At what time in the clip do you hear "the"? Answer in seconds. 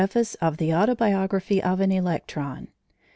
0.01-0.71